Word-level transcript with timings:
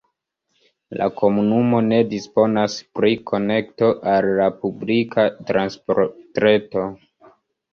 La 1.01 1.07
komunumo 1.19 1.81
ne 1.89 1.99
disponas 2.13 2.77
pri 2.99 3.13
konekto 3.33 3.91
al 4.15 4.31
la 4.41 4.49
publika 4.65 5.27
transportreto. 5.53 6.89